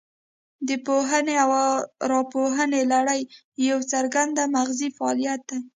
[0.67, 1.51] د پوهونې او
[2.11, 3.21] راپوهونې لړۍ
[3.69, 5.59] یو څرګند مغزي فعالیت دی